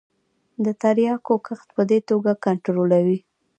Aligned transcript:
د 0.63 0.67
تریاکو 0.81 1.33
کښت 1.45 1.67
په 1.75 1.83
دې 1.89 1.99
توګه 2.09 2.31
کنترولوي. 2.45 3.19